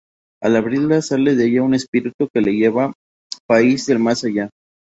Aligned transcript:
Al 0.41 0.55
abrirla, 0.55 1.03
sale 1.03 1.35
de 1.35 1.45
ella 1.45 1.61
un 1.61 1.75
espíritu 1.75 2.27
que 2.33 2.41
le 2.41 2.53
lleva 2.55 2.91
"país 3.47 3.85
del 3.85 3.99
más 3.99 4.23
allá". 4.23 4.49